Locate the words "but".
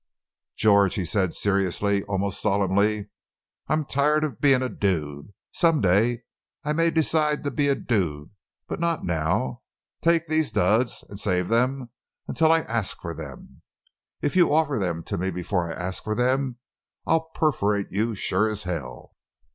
8.67-8.79